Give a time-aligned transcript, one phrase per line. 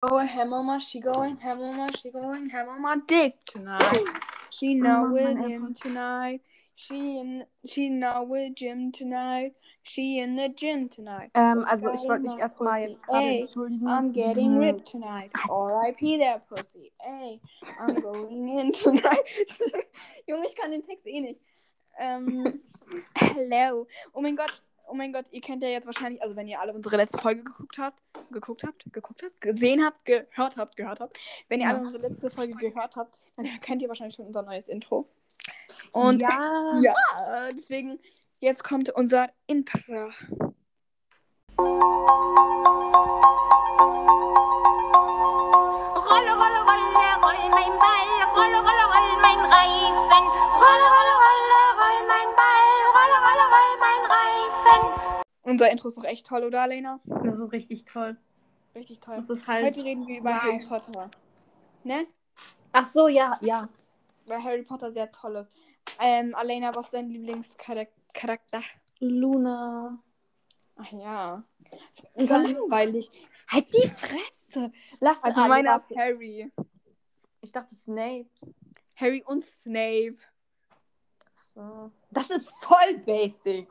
[0.00, 3.34] Going ham on my, she going ham on my, she going ham on my dick
[3.46, 4.04] tonight.
[4.48, 6.40] She now Mama, with him tonight.
[6.76, 9.54] She in, she now with Jim tonight.
[9.82, 11.30] She in the gym tonight.
[11.34, 13.88] Ähm, also ich wollte mich erstmal jetzt gerade Ey, entschuldigen.
[13.88, 15.32] I'm getting ripped tonight.
[15.50, 16.18] R.I.P.
[16.18, 16.92] there, pussy.
[17.04, 17.40] Ey,
[17.80, 19.24] I'm going in tonight.
[20.28, 21.40] Junge, ich kann den Text eh nicht.
[21.98, 22.60] Ähm,
[23.16, 23.88] hello.
[24.12, 24.62] Oh mein Gott.
[24.90, 27.44] Oh mein Gott, ihr kennt ja jetzt wahrscheinlich, also wenn ihr alle unsere letzte Folge
[27.44, 28.00] geguckt habt,
[28.30, 31.18] geguckt habt, geguckt habt, gesehen habt, gehört habt, gehört habt.
[31.48, 31.74] Wenn ihr Ja.
[31.74, 35.06] alle unsere letzte Folge gehört habt, dann kennt ihr wahrscheinlich schon unser neues Intro.
[35.92, 36.72] Und ja.
[36.80, 37.98] ja, deswegen,
[38.40, 40.10] jetzt kommt unser Intro.
[46.10, 48.97] Rolle, Rolle, Rolle, roll mein Ball, Rolle, Rolle, roll mein
[49.58, 50.24] Reifen.
[50.62, 55.26] Rolle, Rolle, Rolle, roll mein Ball, Rolle, Rolle, roll mein Reifen.
[55.42, 57.00] Unser Intro ist doch echt toll, oder, Lena?
[57.04, 58.16] Das ist richtig toll.
[58.76, 59.16] Richtig toll.
[59.16, 59.64] Das ist halt.
[59.64, 60.42] Heute reden wir über Wow.
[60.42, 61.10] Harry Potter.
[61.82, 62.06] Ne?
[62.72, 63.68] Ach so, ja, ja.
[64.26, 65.50] Weil Harry Potter sehr toll ist.
[65.98, 68.60] Ähm, Alena, was ist dein Lieblingscharakter?
[69.00, 69.98] Luna.
[70.76, 71.42] Ach ja.
[72.14, 73.10] Dann- langweilig.
[73.48, 74.70] Halt die Fresse.
[75.00, 76.52] Lass Also meiner ist Harry.
[77.40, 78.28] Ich dachte Snape.
[78.98, 80.16] Harry und Snape.
[81.34, 81.90] So.
[82.10, 83.68] Das ist voll basic.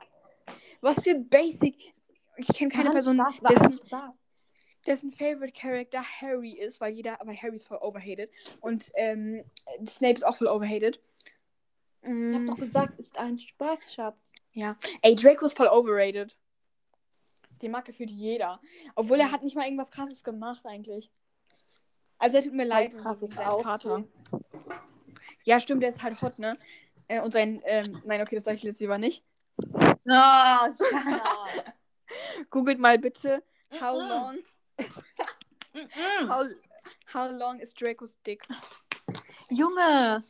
[0.81, 1.93] Was für Basic.
[2.37, 4.13] Ich kenne keine Mann, Person, Spaß, dessen, Spaß.
[4.85, 8.31] dessen Favorite Character Harry ist, weil jeder, weil Harry ist voll overhated.
[8.61, 9.43] Und ähm,
[9.87, 11.01] Snape ist auch voll overhated.
[12.03, 14.17] Ich Mm, hab doch gesagt, ist ein Spaß, Schatz.
[15.01, 16.37] Ey, Draco ist voll overrated.
[17.61, 18.61] Den mag gefühlt jeder.
[18.95, 21.11] Obwohl er hat nicht mal irgendwas krasses gemacht eigentlich.
[22.19, 23.63] Also er tut mir leid, krasses Aussehen.
[23.63, 24.03] Vater.
[25.47, 26.57] Ja, stimmt, der ist halt hot, ne?
[27.07, 29.23] Äh, Und sein, ähm, nein, okay, das sage ich jetzt lieber nicht.
[30.05, 30.05] Oh,
[32.49, 33.41] Googelt mal bitte,
[33.79, 34.09] how Mhm.
[34.09, 34.37] long,
[36.27, 36.45] how,
[37.13, 38.45] how long is Draco's dick?
[39.49, 40.21] Junge.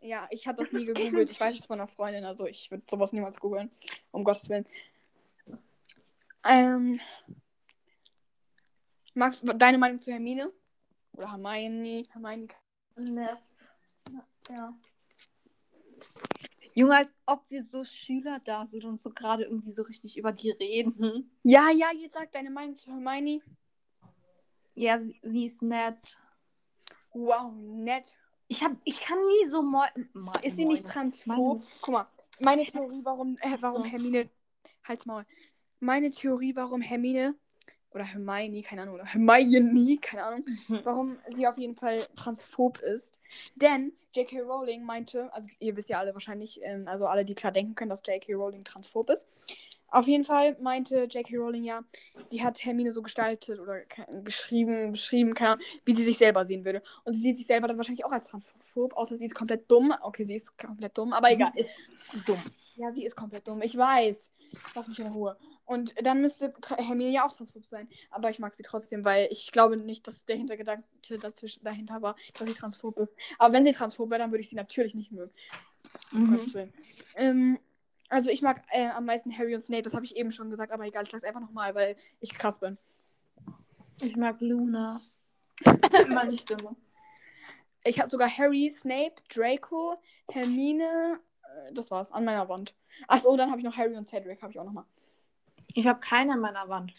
[0.00, 1.30] Ja, ich habe das, Das nie gegoogelt.
[1.30, 3.70] Ich weiß es von einer Freundin, also ich würde sowas niemals googeln.
[4.10, 4.66] Um Gottes Willen.
[6.44, 7.00] Ähm.
[9.14, 10.52] Magst du deine Meinung zu Hermine?
[11.14, 12.02] Oder Hermione?
[12.12, 12.48] Hermione.
[12.96, 13.38] Nett.
[14.50, 14.74] Ja.
[16.74, 20.32] Junge, als ob wir so Schüler da sind und so gerade irgendwie so richtig über
[20.32, 21.30] die reden.
[21.42, 23.40] Ja, ja, jetzt sag deine Meinung zu Hermione.
[24.74, 26.16] Ja, sie, sie ist nett.
[27.12, 28.14] Wow, nett.
[28.46, 29.82] Ich hab, ich kann nie so mo
[30.42, 31.64] Ist sie nicht transphob?
[31.80, 32.06] Guck mal,
[32.38, 33.84] meine Theorie, warum, äh, warum.
[33.84, 34.30] Hermine.
[34.84, 35.26] Halt's Maul.
[35.80, 37.34] Meine Theorie, warum Hermine.
[37.92, 38.96] Oder Hermione, keine Ahnung.
[38.96, 40.44] Oder Hermione, keine Ahnung.
[40.68, 40.80] Mhm.
[40.84, 43.18] warum sie auf jeden Fall transphob ist.
[43.54, 44.40] Denn J.K.
[44.40, 47.90] Rowling meinte, also ihr wisst ja alle wahrscheinlich, ähm, also alle, die klar denken können,
[47.90, 48.34] dass J.K.
[48.34, 49.26] Rowling transphob ist.
[49.90, 51.36] Auf jeden Fall meinte J.K.
[51.38, 51.80] Rowling ja,
[52.24, 53.80] sie hat Hermine so gestaltet oder
[54.22, 56.82] geschrieben, beschrieben, keine Ahnung, wie sie sich selber sehen würde.
[57.04, 59.94] Und sie sieht sich selber dann wahrscheinlich auch als transphob, außer sie ist komplett dumm.
[60.02, 61.52] Okay, sie ist komplett dumm, aber egal.
[61.54, 61.70] Ist
[62.26, 62.42] dumm.
[62.76, 63.62] Ja, sie ist komplett dumm.
[63.62, 64.30] Ich weiß.
[64.74, 65.38] Lass mich in Ruhe.
[65.68, 67.88] Und dann müsste Hermine ja auch transphob sein.
[68.10, 70.82] Aber ich mag sie trotzdem, weil ich glaube nicht, dass der Hintergedanke
[71.20, 73.14] dazwischen, dahinter war, dass sie transphob ist.
[73.38, 75.30] Aber wenn sie transphob wäre, dann würde ich sie natürlich nicht mögen.
[76.10, 76.72] Willen.
[77.16, 77.58] Ähm,
[78.08, 79.82] also ich mag äh, am meisten Harry und Snape.
[79.82, 81.04] Das habe ich eben schon gesagt, aber egal.
[81.04, 82.78] Ich sag's einfach nochmal, weil ich krass bin.
[84.00, 85.02] Ich mag Luna.
[86.08, 86.76] Meine Stimme.
[87.84, 89.96] Ich habe sogar Harry, Snape, Draco,
[90.30, 91.20] Hermine.
[91.42, 92.10] Äh, das war's.
[92.10, 92.74] An meiner Wand.
[93.06, 94.40] Achso, dann habe ich noch Harry und Cedric.
[94.40, 94.86] Habe ich auch nochmal.
[95.78, 96.92] Ich habe keine an meiner Wand.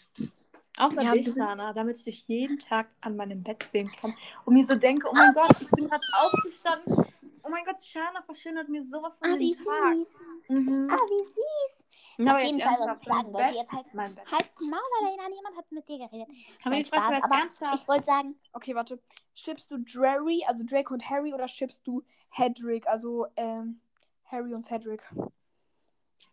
[0.78, 4.14] Außer Ja, dich, Lana, damit ich dich jeden Tag an meinem Bett sehen kann
[4.46, 7.04] und mir so denke, oh mein Gott, ich bin gerade aufgestanden.
[7.42, 9.94] Oh mein Gott, Shana verschönert mir sowas von Ah, den wie Tag.
[9.96, 10.28] süß.
[10.48, 10.88] Mhm.
[10.90, 11.84] Ah, wie süß.
[12.18, 13.52] Na, Auf jeden Fall, was ich sagen wollte.
[13.54, 14.32] Jetzt halt's, mein Bett.
[14.32, 15.28] halt's Maul, Alena.
[15.28, 16.28] Niemand hat mit dir geredet.
[16.64, 17.74] Haben wir Spaß aber ernsthaft?
[17.82, 18.98] Ich wollte sagen, Okay, warte.
[19.34, 23.80] Schippst du Drary, also Draco und Harry, oder schippst du Hedrick, also ähm,
[24.24, 25.02] Harry und Cedric?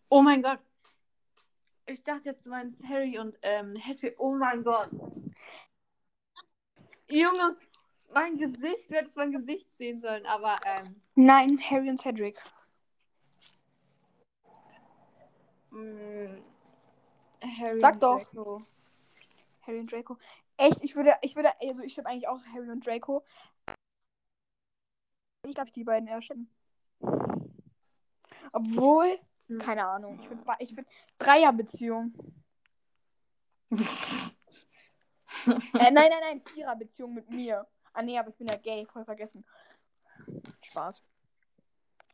[0.08, 0.59] Oh mein Gott.
[1.89, 4.15] Ich dachte jetzt, du meinst Harry und ähm, Hedwig.
[4.19, 4.89] Oh mein Gott.
[7.09, 7.57] Junge,
[8.13, 12.41] mein Gesicht, du hättest mein Gesicht sehen sollen, aber ähm, Nein, Harry und Cedric.
[15.72, 16.41] mh,
[17.59, 18.23] Harry Sag und doch.
[18.23, 18.61] Draco.
[19.61, 20.17] Harry und Draco.
[20.57, 23.23] Echt, ich würde, ich würde, also ich schippe eigentlich auch Harry und Draco.
[25.45, 26.49] Ich glaube, ich die beiden eher schippen.
[28.51, 29.27] Obwohl, Hm.
[29.59, 32.14] Keine Ahnung, ich würde, ich würde Dreierbeziehung.
[35.46, 37.66] Äh, nein, nein, nein, Viererbeziehung mit mir.
[37.94, 39.46] Ah nee, aber ich bin ja gay, voll vergessen.
[40.61, 41.02] Spaß.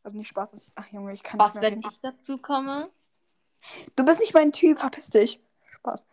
[0.02, 1.90] Also nicht Spaß, ist, ach Junge, ich kann Was, nicht mehr wenn reden.
[1.90, 2.90] ich dazu komme?
[3.96, 5.40] Du bist nicht mein Typ, verpiss dich.
[5.78, 6.06] Spaß.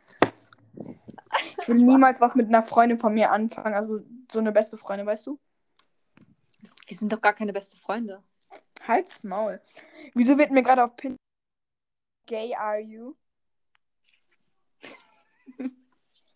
[1.61, 3.73] Ich will niemals was mit einer Freundin von mir anfangen.
[3.73, 3.99] Also
[4.31, 5.39] so eine beste Freundin, weißt du?
[6.87, 8.23] Wir sind doch gar keine beste Freunde.
[8.87, 9.61] Halt's Maul.
[10.13, 11.15] Wieso wird mir gerade auf Pin
[12.27, 13.15] Gay are you?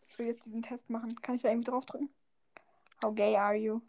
[0.08, 1.16] Ich will jetzt diesen Test machen.
[1.22, 2.10] Kann ich da irgendwie draufdrücken?
[3.04, 3.82] How gay are you?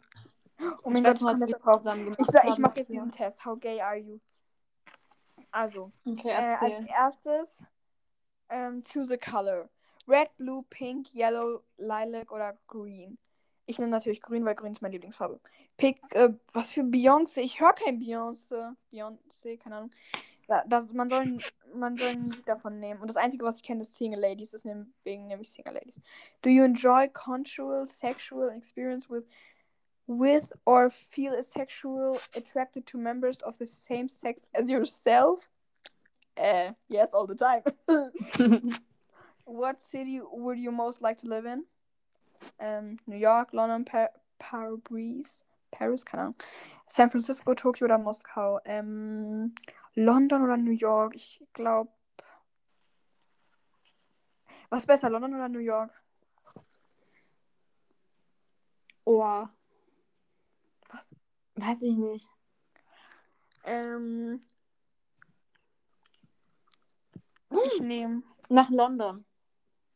[0.83, 1.77] Oh mein Ich Gott, ich komme wir jetzt drauf.
[1.79, 3.45] zusammen gemacht Ich, sag, ich haben, mache jetzt diesen Test.
[3.45, 4.19] How gay are you?
[5.51, 7.63] Also, Okay, äh, als erstes
[8.49, 9.69] ähm, choose a color.
[10.07, 13.17] Red, blue, pink, yellow, lilac oder green.
[13.69, 15.41] Ich nehme natürlich grün, weil grün ist meine Lieblingsfarbe.
[15.75, 17.41] Pick, äh, was für Beyoncé?
[17.41, 18.73] Ich höre kein Beyoncé.
[18.91, 19.91] Beyoncé, keine Ahnung.
[20.47, 21.39] Ja, das, man, soll,
[21.75, 23.01] man soll ein Lied davon nehmen.
[23.01, 24.51] Und das Einzige, was ich kenne, ist Single Ladies.
[24.51, 25.99] Deswegen nehme ich Single Ladies.
[26.41, 29.25] Do you enjoy conjugal sexual experience with
[30.07, 35.49] with or feel a sexual attracted to members of the same sex as yourself?
[36.37, 37.63] Uh, yes, all the time.
[39.43, 41.65] what city would you most like to live in?
[42.59, 44.09] Um, New York, London, pa
[44.39, 46.35] Paris, Paris, keine Ahnung.
[46.87, 48.59] San Francisco, Tokio oder Moskau?
[48.65, 49.53] Ähm,
[49.93, 51.15] London oder New York?
[51.15, 51.91] Ich glaube.
[54.69, 55.91] Was besser, London oder New York?
[59.05, 59.47] Oh,
[60.89, 61.15] Was?
[61.55, 62.27] weiß ich nicht.
[63.63, 64.41] Ähm.
[67.73, 68.23] Ich nehme.
[68.49, 69.26] Nach London.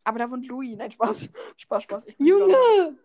[0.03, 0.75] Aber da wohnt Louis.
[0.75, 1.30] Nein, Spaß.
[1.57, 2.06] Spaß, Spaß.
[2.18, 2.98] Junge!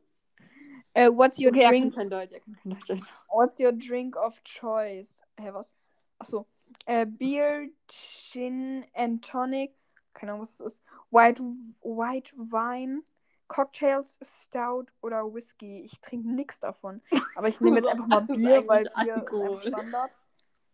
[0.95, 1.95] Äh, what's your Okay, er drink?
[1.95, 2.91] kann kein Deutsch, er kann kein Deutsch.
[2.91, 3.05] Also.
[3.29, 5.23] What's your drink of choice?
[5.39, 5.75] Hä, was?
[6.19, 6.47] Achso.
[6.87, 9.75] Äh, Beer, Gin and Tonic.
[10.15, 10.83] Keine Ahnung, was das ist.
[11.11, 11.43] White,
[11.83, 13.03] White Wine,
[13.49, 15.83] Cocktails, Stout oder Whisky.
[15.83, 17.03] Ich trinke nichts davon.
[17.35, 19.57] Aber ich nehme jetzt einfach mal ist Bier, weil Bier ist Alkohol?
[19.59, 20.11] einfach Standard.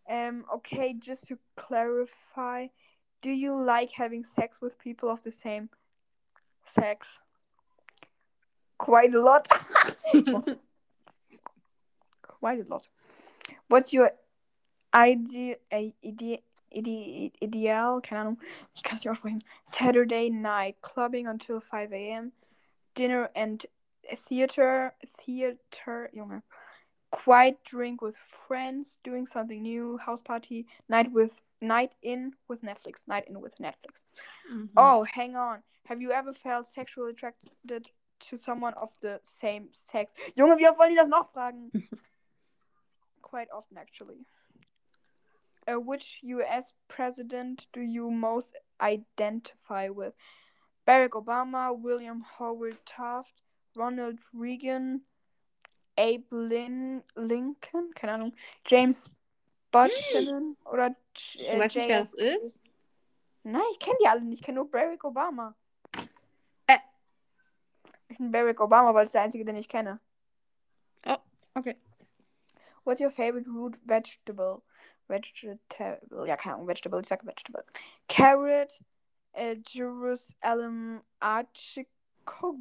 [0.05, 2.69] Ähm, okay, just to clarify.
[3.21, 5.69] Do you like having sex with people of the same
[6.65, 7.19] sex?
[8.77, 9.47] Quite a lot.
[12.21, 12.87] Quite a lot.
[13.69, 14.11] What's your
[14.91, 18.01] ide äh, ide ide ideal?
[18.01, 18.37] Keine Ahnung.
[18.75, 19.45] Ich kann es nicht.
[19.65, 22.33] Saturday night clubbing until 5 a.m.
[22.95, 23.65] Dinner and
[24.27, 24.93] theater.
[25.25, 26.09] Theater.
[26.13, 26.41] Junge.
[27.11, 28.99] Quiet drink with friends.
[29.03, 29.97] Doing something new.
[29.97, 30.65] House party.
[30.89, 33.07] Night with night in with Netflix.
[33.07, 34.03] Night in with Netflix.
[34.51, 34.69] Mhm.
[34.75, 35.63] Oh, hang on.
[35.87, 37.91] Have you ever felt sexually attracted
[38.29, 40.13] to someone of the same sex?
[40.37, 41.71] Junge, wie oft wollen die das noch fragen?
[43.21, 44.25] Quite often, actually.
[45.67, 50.13] Uh, which US president do you most identify with?
[50.85, 53.41] Barack Obama, William Howard Taft,
[53.75, 55.01] Ronald Reagan,
[55.97, 58.33] Abe Lin Lincoln, keine Ahnung,
[58.65, 59.09] James
[59.71, 60.95] Buchanan oder J-
[61.37, 62.61] Du äh, weißt nicht, wer das ist?
[63.43, 64.39] Nein, ich kenne die alle nicht.
[64.41, 65.55] Ich kenne nur Barack Obama.
[68.19, 69.99] Barack Obama, weil es der einzige, den ich kenne.
[71.55, 71.75] Okay.
[72.83, 74.63] What's your favorite root vegetable?
[75.07, 76.27] Vegetable.
[76.27, 76.99] Ja, keine Ahnung, Vegetable.
[77.01, 77.63] Ich sage Vegetable.
[78.09, 78.79] Carrot,
[79.33, 81.89] äh, Jerusalem Artichoke.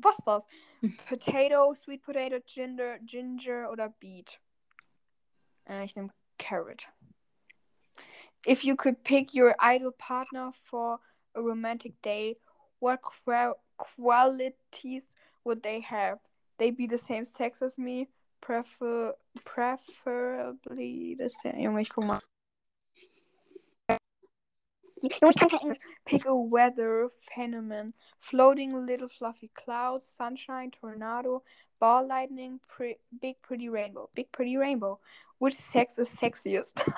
[0.02, 0.46] Was ist das?
[1.08, 4.38] Potato, Sweet Potato, Ginger, Ginger oder Beet?
[5.66, 6.86] Äh, ich nehme Carrot.
[8.46, 11.00] If you could pick your ideal partner for
[11.34, 12.38] a romantic day,
[12.80, 15.08] what qua- qualities
[15.44, 16.18] would they have?
[16.58, 18.08] They be the same sex as me,
[18.40, 21.54] prefer preferably the same.
[21.54, 21.90] Junge, ich.
[26.06, 27.94] Pick a weather phenomenon.
[28.20, 31.42] Floating little fluffy clouds, sunshine, tornado,
[31.80, 34.08] ball lightning, pre- big pretty rainbow.
[34.14, 35.00] Big pretty rainbow.
[35.38, 36.88] Which sex is sexiest?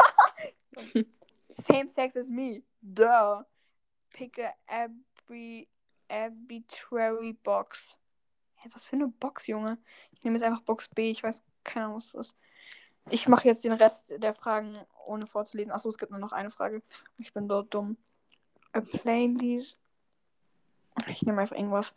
[1.54, 2.62] Same sex as me.
[2.92, 3.42] Duh.
[4.12, 5.66] Pick a arbi
[6.10, 7.78] arbitrary box.
[8.64, 9.76] Hä, was für eine Box, Junge?
[10.12, 11.10] Ich nehme jetzt einfach Box B.
[11.10, 12.34] Ich weiß keine Ahnung, was das ist.
[13.10, 15.70] Ich mache jetzt den Rest der Fragen ohne vorzulesen.
[15.70, 16.82] Achso, es gibt nur noch eine Frage.
[17.18, 17.98] Ich bin dort dumm.
[18.72, 19.66] A plainly.
[21.08, 21.92] Ich nehme einfach irgendwas.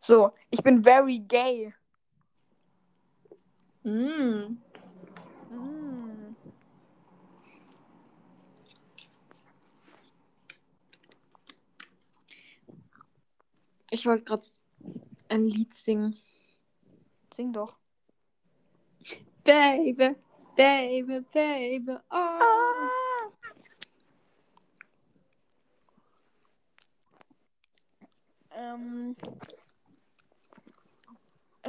[0.00, 1.72] So, ich bin very gay.
[3.84, 4.58] Mm.
[5.50, 6.36] Mm.
[13.90, 14.46] Ich wollte gerade
[15.28, 16.18] ein Lied singen.
[17.36, 17.76] Sing doch.
[19.44, 20.16] Baby,
[20.56, 22.58] baby, baby, oh.
[28.58, 29.16] Ähm,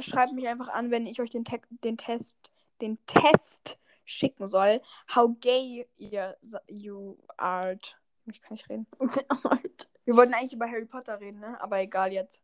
[0.00, 2.36] schreibt mich einfach an, wenn ich euch den, Te den Test,
[2.80, 4.82] den Test schicken soll.
[5.14, 6.36] How gay ihr,
[6.66, 7.96] you art.
[8.26, 8.86] Ich kann nicht reden.
[10.04, 11.60] Wir wollten eigentlich über Harry Potter reden, ne?
[11.60, 12.40] Aber egal jetzt.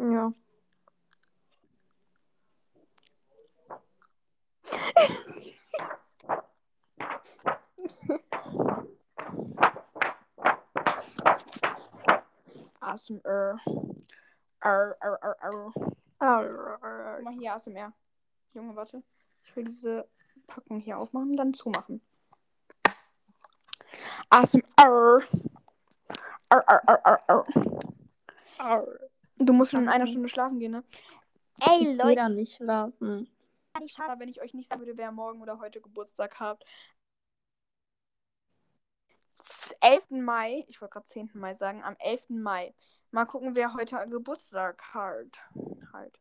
[0.00, 0.32] Ja.
[12.80, 13.60] ASMR.
[14.62, 15.72] R, R, R, R.
[16.18, 17.92] Guck mal hier ASMR.
[18.54, 19.02] Junge, warte.
[19.44, 20.08] Ich will diese
[20.46, 22.00] Packung hier aufmachen und dann zumachen.
[24.30, 24.62] ASMR.
[26.48, 27.44] R, R, R, R,
[28.58, 29.09] R.
[29.42, 30.84] Du musst schon in einer Stunde schlafen gehen, ne?
[31.60, 33.26] Ey, Ich will Leute, da nicht schlafen.
[33.82, 36.64] ich Aber wenn ich euch nicht sagen würde, wer morgen oder heute Geburtstag habt.
[39.80, 40.10] 11.
[40.10, 41.30] Mai, ich wollte gerade 10.
[41.32, 42.28] Mai sagen, am 11.
[42.28, 42.74] Mai.
[43.12, 45.38] Mal gucken, wer heute Geburtstag hat.
[45.92, 46.18] Halt.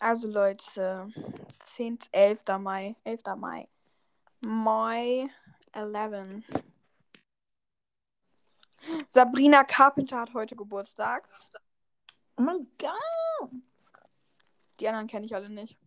[0.00, 1.12] Also Leute,
[1.66, 2.00] 10.
[2.10, 2.42] 11.
[2.58, 2.96] Mai.
[3.04, 3.22] 11.
[3.36, 3.68] Mai.
[4.40, 5.28] Mai
[5.72, 6.42] 11.
[9.08, 11.28] Sabrina Carpenter hat heute Geburtstag.
[12.36, 13.50] Oh mein Gott.
[14.80, 15.78] Die anderen kenne ich alle nicht.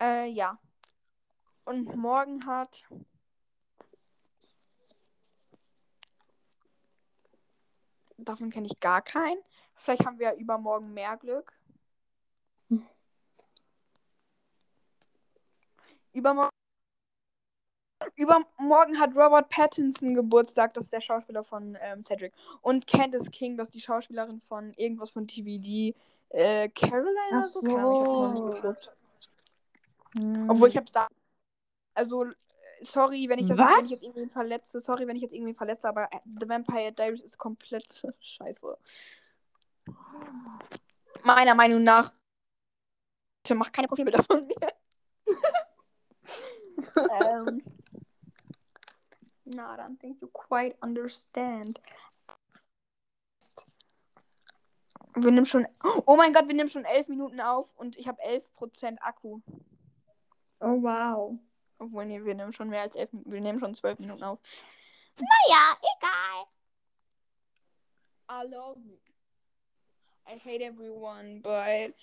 [0.00, 0.58] Äh, ja.
[1.64, 2.84] Und morgen hat.
[8.18, 9.40] Davon kenne ich gar keinen.
[9.76, 11.52] Vielleicht haben wir ja übermorgen mehr Glück.
[16.12, 16.63] Übermorgen.
[18.16, 22.32] Übermorgen hat Robert Pattinson Geburtstag, das ist der Schauspieler von ähm, Cedric.
[22.62, 25.94] Und Candice King, das ist die Schauspielerin von irgendwas von TVD.
[26.30, 27.60] Äh, Caroline Ach oder so?
[27.60, 28.90] Keine Ahnung, ich hab's so.
[30.20, 30.50] Hm.
[30.50, 31.08] Obwohl ich hab's da.
[31.94, 32.26] Also,
[32.82, 34.80] sorry, wenn ich das wenn ich jetzt irgendwie verletze.
[34.80, 37.86] Sorry, wenn ich jetzt irgendwie verletze, aber äh, The Vampire Diaries ist komplett
[38.20, 38.78] scheiße.
[41.22, 42.12] Meiner Meinung nach.
[43.42, 44.72] Bitte mach keine Profilbilder von mir.
[47.20, 47.62] ähm.
[49.54, 51.80] No, I don't think you quite understand.
[55.14, 55.68] Wir nehmen schon.
[56.06, 59.40] Oh mein Gott, wir nehmen schon 11 Minuten auf und ich habe 11% Akku.
[60.58, 61.38] Oh wow.
[61.78, 63.32] Obwohl, nee, wir nehmen schon mehr als 11 Minuten.
[63.32, 64.40] Wir nehmen schon 12 Minuten auf.
[65.18, 66.46] Naja, egal.
[68.28, 68.98] I love me.
[70.26, 71.94] I hate everyone, but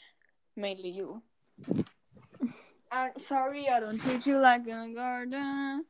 [0.55, 1.21] mainly you.
[2.89, 5.85] I'm sorry, I don't treat you like a garden.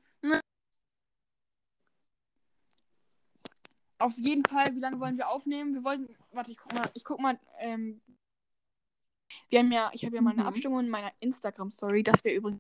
[4.02, 5.74] Auf jeden Fall, wie lange wollen wir aufnehmen?
[5.74, 8.02] Wir wollten, warte, ich guck mal, ich guck mal, ähm,
[9.50, 10.48] wir haben ja, ich habe ja mal eine Mhm.
[10.48, 12.60] Abstimmung in meiner Instagram-Story, dass wir übrigens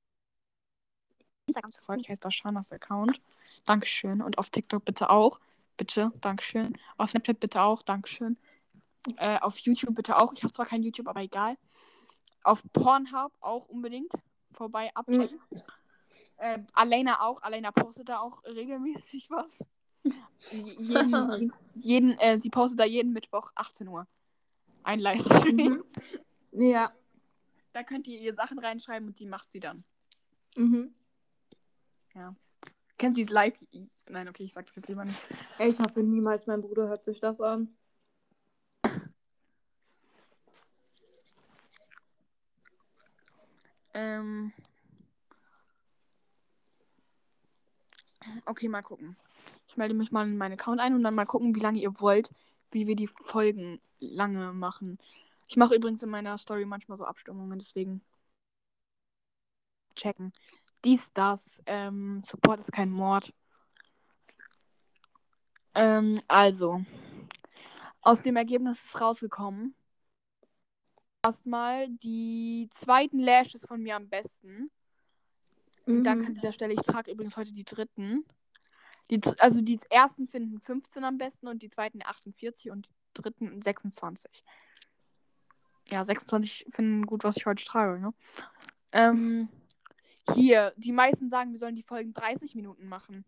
[1.47, 2.01] Instagram zu folgen.
[2.01, 3.19] Ich heiße da Shanas Account.
[3.65, 4.21] Dankeschön.
[4.21, 5.39] Und auf TikTok bitte auch.
[5.77, 6.77] Bitte, Dankeschön.
[6.97, 7.81] Auf Snapchat bitte auch.
[7.81, 8.37] Dankeschön.
[9.17, 10.31] Äh, auf YouTube bitte auch.
[10.33, 11.57] Ich habe zwar kein YouTube, aber egal.
[12.43, 14.11] Auf Pornhub auch unbedingt
[14.53, 15.39] vorbei abchecken.
[16.37, 17.41] Äh, Alena auch.
[17.41, 19.65] Alena postet da auch regelmäßig was.
[20.51, 24.07] Jeden, jeden, äh, sie postet da jeden Mittwoch 18 Uhr.
[24.83, 25.83] Ein Livestream.
[26.51, 26.69] Mhm.
[26.71, 26.91] Ja.
[27.73, 29.83] Da könnt ihr ihr Sachen reinschreiben und die macht sie dann.
[30.55, 30.93] Mhm.
[33.01, 33.57] Kennen Sie es live?
[34.09, 35.17] Nein, okay, ich sag's jetzt lieber nicht.
[35.57, 37.75] Ich hoffe niemals, mein Bruder hört sich das an.
[43.95, 44.53] Ähm.
[48.45, 49.17] Okay, mal gucken.
[49.71, 51.97] Ich melde mich mal in meinen Account ein und dann mal gucken, wie lange ihr
[52.01, 52.29] wollt,
[52.71, 54.97] wie wir die Folgen lange machen.
[55.47, 58.01] Ich mache übrigens in meiner Story manchmal so Abstimmungen, deswegen
[59.95, 60.33] checken.
[60.83, 63.33] Dies, das, ähm, Support ist kein Mord.
[65.73, 66.83] Ähm, also,
[68.01, 69.73] aus dem Ergebnis ist rausgekommen.
[71.23, 74.69] Erstmal die zweiten Lashes von mir am besten.
[75.85, 76.03] Mhm.
[76.03, 76.73] Danke an dieser Stelle.
[76.73, 78.25] Ich trage übrigens heute die dritten.
[79.11, 83.61] Die, also die ersten finden 15 am besten und die zweiten 48 und die dritten
[83.61, 84.43] 26.
[85.89, 88.13] Ja, 26 finden gut, was ich heute trage, ne?
[88.93, 89.49] Ähm,
[90.33, 93.25] hier, die meisten sagen, wir sollen die Folgen 30 Minuten machen.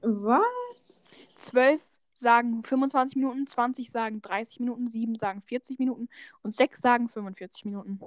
[0.00, 0.42] Was?
[1.36, 1.82] 12
[2.14, 6.08] sagen 25 Minuten, 20 sagen 30 Minuten, 7 sagen 40 Minuten
[6.42, 7.98] und 6 sagen 45 Minuten.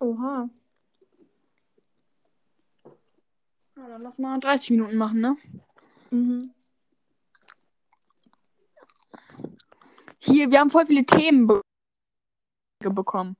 [0.00, 0.50] Oha.
[3.80, 5.36] Ja, dann lass mal 30 Minuten machen, ne?
[6.10, 6.52] Mhm.
[10.18, 11.62] Hier, wir haben voll viele Themen be
[12.80, 13.36] bekommen.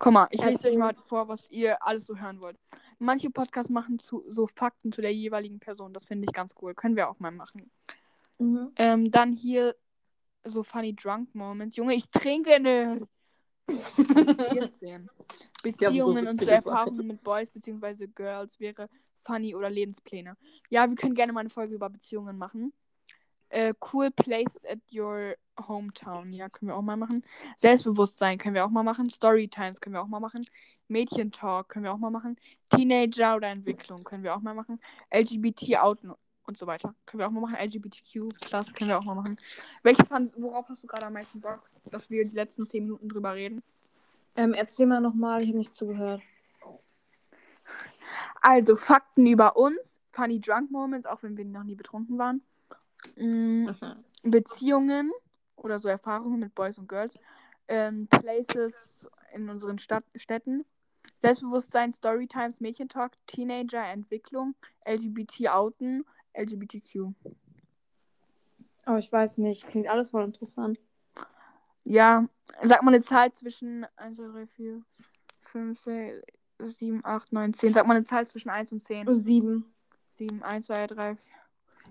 [0.00, 0.78] Guck mal, ich lese euch Erzähl.
[0.78, 2.58] mal vor, was ihr alles so hören wollt.
[2.98, 5.92] Manche Podcasts machen zu, so Fakten zu der jeweiligen Person.
[5.92, 6.74] Das finde ich ganz cool.
[6.74, 7.70] Können wir auch mal machen.
[8.38, 8.72] Mhm.
[8.76, 9.76] Ähm, dann hier
[10.42, 11.76] so funny drunk moments.
[11.76, 13.06] Junge, ich trinke nicht.
[14.52, 15.08] 14.
[15.62, 18.06] Beziehungen so und so Erfahrungen mit Boys bzw.
[18.06, 18.88] Girls wäre
[19.24, 20.36] funny oder Lebenspläne.
[20.70, 22.72] Ja, wir können gerne mal eine Folge über Beziehungen machen.
[23.50, 25.34] Äh, cool place at your
[25.66, 26.32] hometown.
[26.32, 27.24] Ja, können wir auch mal machen.
[27.56, 29.08] Selbstbewusstsein können wir auch mal machen.
[29.08, 30.46] Storytimes können wir auch mal machen.
[30.88, 32.36] Mädchentalk können wir auch mal machen.
[32.68, 34.80] Teenager oder Entwicklung können wir auch mal machen.
[35.10, 36.12] LGBT outen
[36.48, 36.94] und so weiter.
[37.06, 37.56] Können wir auch mal machen.
[37.56, 39.38] LGBTQ Plus können wir auch mal machen.
[39.82, 43.08] Welches fand, worauf hast du gerade am meisten Bock, dass wir die letzten 10 Minuten
[43.08, 43.62] drüber reden?
[44.34, 46.22] Ähm, erzähl mal nochmal, ich habe nicht zugehört.
[48.40, 50.00] Also, Fakten über uns.
[50.12, 52.40] Funny Drunk Moments, auch wenn wir noch nie betrunken waren.
[53.16, 53.68] Mm,
[54.22, 55.12] Beziehungen
[55.56, 57.18] oder so Erfahrungen mit Boys und Girls.
[57.68, 60.64] Ähm, Places in unseren Stadt Städten.
[61.16, 64.54] Selbstbewusstsein, Storytimes, Mädchentalk, Teenager, Entwicklung,
[64.86, 67.02] LGBT Outen, LGBTQ.
[68.86, 69.66] Oh, ich weiß nicht.
[69.66, 70.78] Klingt alles voll interessant.
[71.84, 72.26] Ja,
[72.62, 74.82] sag mal eine Zahl zwischen 1, 2, 3, 4,
[75.42, 76.22] 5, 6,
[76.78, 77.74] 7, 8, 9, 10.
[77.74, 79.20] Sag mal eine Zahl zwischen 1 und 10.
[79.20, 79.64] Sieben.
[80.18, 81.22] 7, 1, 2, 3, 4.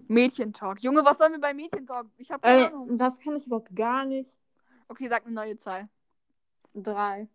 [0.07, 0.81] Mädchentalk.
[0.83, 2.07] Junge, was sollen wir bei Mädchentalk?
[2.17, 2.97] Ich hab keine Äh, Ahnung.
[2.97, 4.39] das kann ich überhaupt gar nicht.
[4.87, 5.89] Okay, sag eine neue Zahl.
[6.73, 7.27] Drei.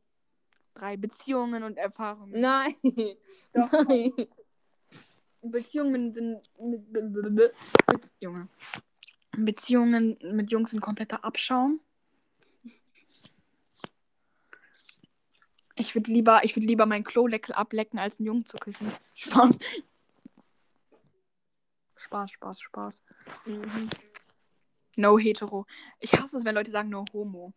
[0.75, 2.41] Drei Beziehungen und Erfahrungen.
[2.41, 2.75] Nein.
[3.53, 3.71] Doch.
[3.89, 4.13] Nein.
[5.43, 7.55] Beziehungen sind mit, mit, mit,
[7.91, 8.49] mit Junge.
[9.37, 11.81] Beziehungen mit Jungs sind kompletter Abschaum.
[15.75, 18.93] Ich würde lieber, ich würde lieber meinen Kloleckel ablecken, als einen Jungen zu küssen.
[19.15, 19.59] Spaß.
[21.97, 23.03] Spaß, Spaß, Spaß.
[23.47, 23.91] Mhm.
[24.97, 25.67] No hetero.
[25.99, 27.53] Ich hasse es, wenn Leute sagen no homo.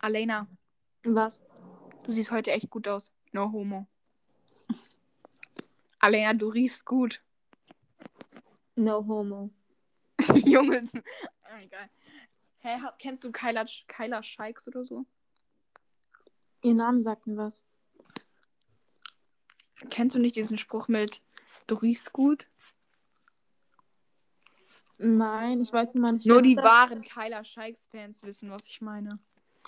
[0.00, 0.46] Alena,
[1.04, 1.40] Was?
[2.04, 3.12] du siehst heute echt gut aus.
[3.32, 3.86] No homo.
[5.98, 7.22] Alena, du riechst gut.
[8.74, 9.50] No homo.
[10.34, 10.88] Junge.
[11.44, 11.90] Ah, Egal.
[12.58, 15.06] Hä, hast, kennst du Kyla, Kyla Scheiks oder so?
[16.62, 17.62] Ihr Name sagt mir was.
[19.90, 21.22] Kennst du nicht diesen Spruch mit
[21.66, 22.46] Du riechst gut?
[24.98, 26.26] Nein, ich weiß nicht mal nicht.
[26.26, 29.18] Nur die wahren Kyla Scheiks-Fans wissen, was ich meine.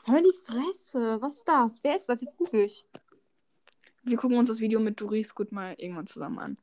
[0.07, 1.21] Hör die Fresse.
[1.21, 1.83] Was ist das?
[1.83, 2.21] Wer ist das?
[2.23, 2.85] Jetzt google ich.
[4.09, 6.59] Wir gucken uns das Video mit riechst gut mal irgendwann zusammen an.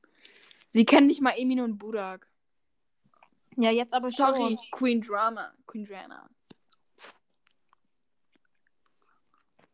[0.67, 2.27] Sie kennen nicht mal Emin und Budak.
[3.55, 4.59] Ja, jetzt aber Sorry, schon.
[4.71, 5.53] Queen Drama.
[5.67, 6.29] Queen Drama.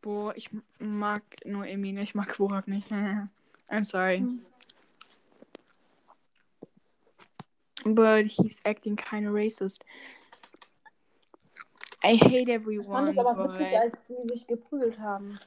[0.02, 2.90] Boah, ich mag nur Emin, ich mag Burak nicht.
[3.70, 4.18] I'm sorry.
[4.18, 4.44] Hm.
[7.84, 9.82] But he's acting kind of racist.
[12.04, 12.84] I hate everyone.
[12.84, 15.38] fand ich aber but- witzig, als die sich geprügelt haben.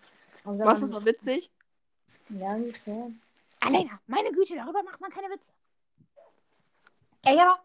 [0.43, 1.51] Was, das war witzig?
[2.29, 3.11] Ja, nicht so.
[3.59, 5.49] Alena, meine Güte, darüber macht man keine Witze.
[7.23, 7.59] Ey, aber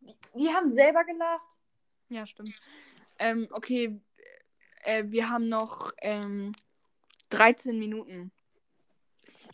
[0.00, 1.46] die, die haben selber gelacht.
[2.08, 2.54] Ja, stimmt.
[3.18, 4.00] Ähm, okay,
[4.82, 6.54] äh, wir haben noch ähm,
[7.30, 8.32] 13 Minuten.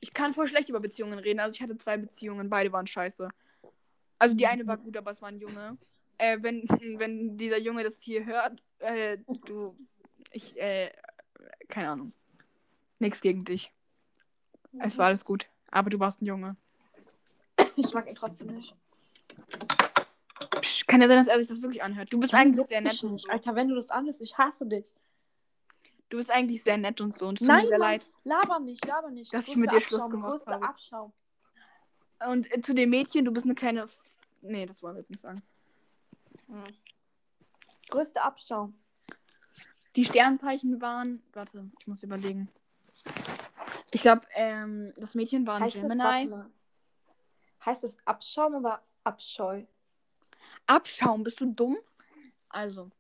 [0.01, 1.41] Ich kann voll schlecht über Beziehungen reden.
[1.41, 3.29] Also ich hatte zwei Beziehungen, beide waren scheiße.
[4.19, 5.77] Also die eine war gut, aber es war ein Junge.
[6.19, 6.63] Äh, wenn,
[6.99, 9.77] wenn dieser Junge das hier hört, äh, du,
[10.31, 10.91] ich, äh,
[11.69, 12.13] keine Ahnung.
[12.99, 13.74] Nichts gegen dich.
[14.81, 15.47] Es war alles gut.
[15.71, 16.57] Aber du warst ein Junge.
[17.77, 18.75] Ich mag ihn trotzdem nicht.
[20.61, 22.13] Psch, kann ja sein, dass er sich das wirklich anhört.
[22.13, 23.25] Du bist eigentlich sehr nett und nicht.
[23.25, 23.31] so.
[23.31, 24.93] Alter, wenn du das anhörst, ich hasse dich.
[26.09, 27.27] Du bist eigentlich sehr nett und so.
[27.27, 27.89] Und es tut Nein, mir sehr Mann.
[27.89, 28.11] leid.
[28.25, 29.33] Laber nicht, laber nicht.
[29.33, 30.65] Dass ich Größter mit dir Schluss Abschaum, gemacht größter habe.
[30.69, 31.13] Abschaum.
[32.29, 33.83] Und äh, zu dem Mädchen, du bist eine kleine.
[33.83, 33.99] F
[34.43, 35.43] nee, das wollen wir jetzt nicht sagen.
[37.89, 38.75] Größter Abschaum.
[39.97, 41.23] Die Sternzeichen waren.
[41.33, 42.49] Warte, ich muss überlegen.
[43.95, 46.27] Ich glaube, ähm, das Mädchen war ein Heißt das, Gemini.
[46.27, 46.51] mal.
[47.65, 49.63] heißt das Abschaum oder Abscheu?
[50.67, 51.79] Abschaum, bist du dumm?
[52.49, 52.91] Also,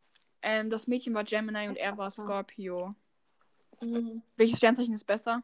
[0.41, 2.13] ähm, das Mädchen war Gemini und er war.
[2.13, 2.95] Scorpio.
[3.81, 4.23] Mhm.
[4.37, 5.43] Welches Sternzeichen ist besser?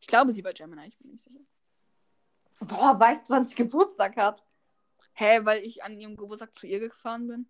[0.00, 1.40] Ich glaube, sie war Gemini, ich bin nicht sicher.
[2.60, 4.42] Boah, weißt du, wann sie Geburtstag hat?
[5.12, 7.46] Hä, weil ich an ihrem Geburtstag zu ihr gefahren bin?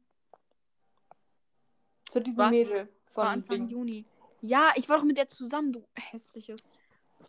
[2.10, 2.88] Zu diesem War- Mädel.
[3.12, 3.68] Von War Anfang.
[3.68, 4.06] Juni.
[4.40, 6.60] Ja, ich war doch mit der zusammen, du hässliches.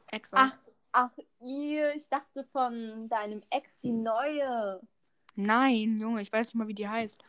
[0.08, 0.30] Etwas.
[0.32, 0.58] Ach,
[0.92, 4.82] ach, ihr, ich dachte von deinem Ex die neue.
[5.36, 7.24] Nein, Junge, ich weiß nicht mal, wie die heißt.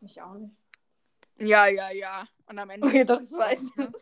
[0.00, 0.54] Ich auch nicht.
[1.38, 2.26] Ja, ja, ja.
[2.46, 2.86] Und am Ende.
[2.86, 3.70] Okay, doch, ich weiß.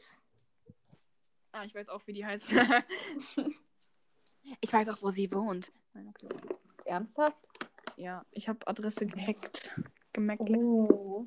[1.55, 2.47] Ah, ich weiß auch, wie die heißt.
[4.61, 5.71] ich weiß auch, wo sie wohnt.
[5.93, 6.29] Nein, okay.
[6.87, 7.47] Ernsthaft?
[7.97, 9.71] Ja, ich habe Adresse gehackt.
[10.15, 10.49] Gemerkt.
[10.49, 11.27] Oh.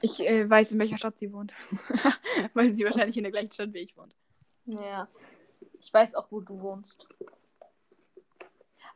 [0.00, 1.52] Ich äh, weiß, in welcher Stadt sie wohnt.
[2.54, 4.16] Weil sie wahrscheinlich in der gleichen Stadt wie ich wohnt.
[4.66, 5.08] Ja.
[5.80, 7.06] Ich weiß auch, wo du wohnst.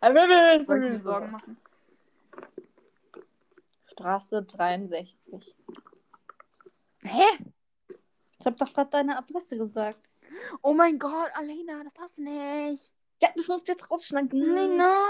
[0.02, 1.56] Soll ich mir Sorgen machen?
[3.87, 5.56] Straße 63.
[7.02, 7.24] Hä?
[8.38, 10.00] Ich habe doch gerade deine Adresse gesagt.
[10.62, 12.90] Oh mein Gott, Alena, das darfst du nicht.
[13.22, 14.42] Ja, das musst du jetzt rausschneiden.
[14.42, 15.04] Alena,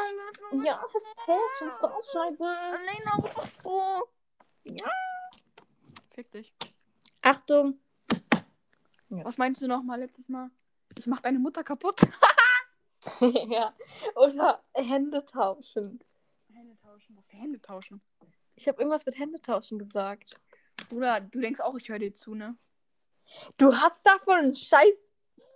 [0.64, 2.44] Ja, hast du Pech, musst du ausschneiden.
[2.44, 3.81] Alena, was machst du?
[4.64, 4.90] Ja.
[6.11, 6.53] Fick dich.
[7.23, 7.79] Achtung.
[9.11, 10.51] Was meinst du noch mal letztes Mal?
[10.96, 12.01] Ich mach deine Mutter kaputt.
[13.20, 13.75] ja.
[14.14, 16.01] Oder Hände tauschen.
[16.53, 17.16] Hände tauschen.
[17.16, 18.01] Was für Hände tauschen?
[18.55, 20.38] Ich habe irgendwas mit Hände tauschen gesagt.
[20.88, 22.57] Bruder, du denkst auch, ich höre dir zu, ne?
[23.57, 25.11] Du hast davon einen Scheiß.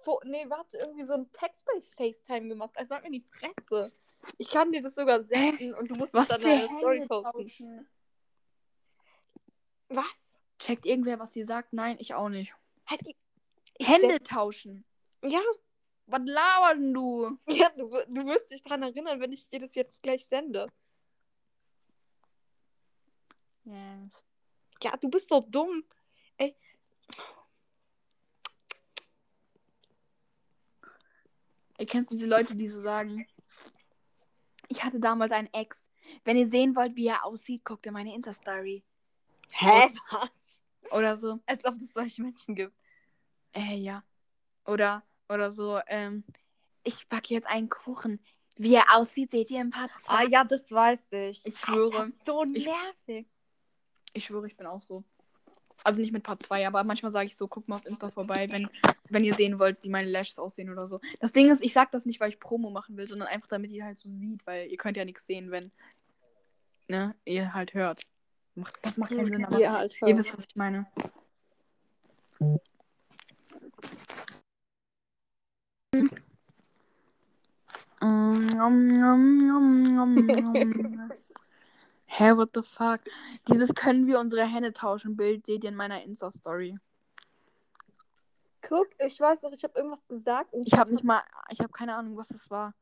[0.04, 2.72] Fo nee, warte, irgendwie so einen Text bei FaceTime gemacht.
[2.76, 3.92] Also sag mir die Fresse.
[4.38, 7.32] Ich kann dir das sogar senden und du musst Was dann in deine Story posten.
[7.32, 7.88] tauschen?
[9.88, 10.36] Was?
[10.58, 11.72] Checkt irgendwer, was sie sagt?
[11.72, 12.54] Nein, ich auch nicht.
[12.86, 13.02] Halt
[13.80, 14.84] Hände tauschen.
[15.22, 15.40] Ja,
[16.06, 17.38] Was laberst denn du?
[17.48, 20.70] ja du, du wirst dich dran erinnern, wenn ich dir das jetzt gleich sende.
[23.64, 24.10] Yes.
[24.82, 25.84] Ja, du bist so dumm.
[26.36, 26.54] Ey.
[31.78, 33.26] Ihr kennt diese Leute, die so sagen,
[34.68, 35.86] ich hatte damals einen Ex.
[36.24, 38.84] Wenn ihr sehen wollt, wie er aussieht, guckt in meine Insta-Story.
[39.50, 39.90] Hä?
[40.10, 40.60] Was?
[40.90, 41.40] Oder so.
[41.46, 42.76] Als ob es solche Menschen gibt.
[43.54, 44.02] Äh, ja.
[44.66, 46.24] Oder, oder so, ähm,
[46.82, 48.20] ich backe jetzt einen Kuchen.
[48.56, 50.12] Wie er aussieht, seht ihr im Part 2.
[50.12, 51.44] Ah ja, das weiß ich.
[51.44, 52.10] Ich schwöre.
[52.24, 53.26] So Ich- nervig.
[54.12, 55.02] Ich schwöre, ich bin auch so.
[55.82, 58.46] Also nicht mit Part 2, aber manchmal sage ich so, guck mal auf Insta vorbei,
[58.50, 58.68] wenn,
[59.10, 61.00] wenn ihr sehen wollt, wie meine Lashes aussehen oder so.
[61.20, 63.70] Das Ding ist, ich sag das nicht, weil ich Promo machen will, sondern einfach, damit
[63.72, 65.72] ihr halt so sieht, weil ihr könnt ja nichts sehen, wenn
[66.88, 68.02] ne, ihr halt hört.
[68.82, 70.06] Das macht keinen Sinn, aber Ja, Alter.
[70.06, 70.86] ihr wisst, was ich meine.
[82.06, 83.00] Hä, what the fuck?
[83.48, 86.78] Dieses können wir unsere Hände tauschen Bild seht ihr in meiner Insta-Story.
[88.62, 90.52] Guck, ich weiß noch, ich habe irgendwas gesagt.
[90.52, 92.74] Und Ich habe nicht mal, ich habe keine Ahnung, was das war.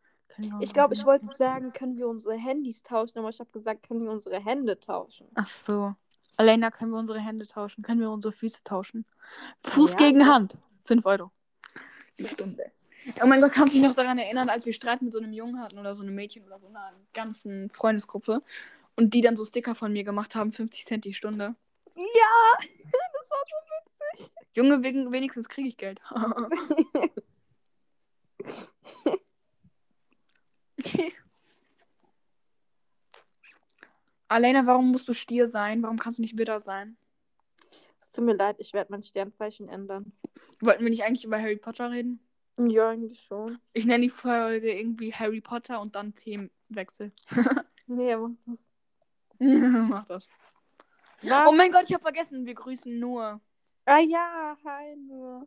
[0.61, 4.03] Ich glaube, ich wollte sagen, können wir unsere Handys tauschen, aber ich habe gesagt, können
[4.03, 5.29] wir unsere Hände tauschen.
[5.35, 5.95] Ach so.
[6.37, 7.83] Alena, können wir unsere Hände tauschen?
[7.83, 9.05] Können wir unsere Füße tauschen?
[9.65, 9.97] Fuß Ja.
[9.97, 10.57] gegen Hand.
[10.85, 11.31] 5 Euro.
[12.19, 12.73] Die Stunde.
[13.23, 15.33] Oh mein Gott, kannst du dich noch daran erinnern, als wir Streit mit so einem
[15.33, 18.43] Jungen hatten oder so einem Mädchen oder so einer ganzen Freundesgruppe
[18.97, 21.55] und die dann so Sticker von mir gemacht haben, 50 Cent die Stunde?
[21.97, 22.03] Ja,
[22.59, 26.01] das war so Junge, wegen, wenigstens kriege ich Geld.
[34.29, 35.83] Alena, warum musst du Stier sein?
[35.83, 36.97] Warum kannst du nicht Widder sein?
[38.01, 40.13] Es tut mir leid, ich werde mein Sternzeichen ändern.
[40.61, 42.21] Wollten wir nicht eigentlich über Harry Potter reden?
[42.59, 43.59] Ja, eigentlich schon.
[43.73, 47.13] Ich nenne die Folge irgendwie Harry Potter und dann Themenwechsel.
[47.89, 48.59] Nee, mach das.
[49.41, 50.29] Mach das.
[51.23, 51.49] Was?
[51.49, 53.41] Oh mein Gott, ich habe vergessen, wir grüßen nur.
[53.85, 55.47] Ah ja, hi nur.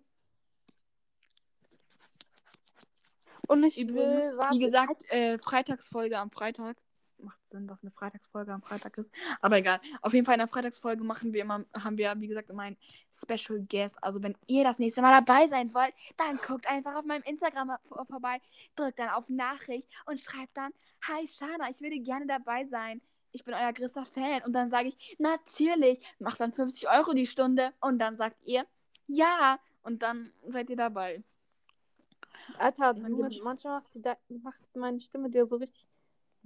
[3.47, 6.77] Und ich Übrigens, will, warte, wie gesagt, äh, Freitagsfolge am Freitag.
[7.25, 9.11] Macht Sinn, dass eine Freitagsfolge am Freitag ist.
[9.41, 9.81] Aber egal.
[10.01, 12.77] Auf jeden Fall in der Freitagsfolge machen wir immer, haben wir, wie gesagt, immer einen
[13.11, 14.01] Special Guest.
[14.03, 17.71] Also wenn ihr das nächste Mal dabei sein wollt, dann guckt einfach auf meinem Instagram
[17.83, 18.39] vor- vorbei,
[18.75, 20.71] drückt dann auf Nachricht und schreibt dann,
[21.07, 23.01] Hi Shana, ich würde gerne dabei sein.
[23.31, 24.43] Ich bin euer größter Fan.
[24.43, 27.73] Und dann sage ich, natürlich, macht dann 50 Euro die Stunde.
[27.81, 28.65] Und dann sagt ihr,
[29.07, 29.59] ja.
[29.83, 31.21] Und dann seid ihr dabei.
[32.57, 33.23] Alter, manchmal
[34.41, 35.87] macht meine Stimme dir so richtig.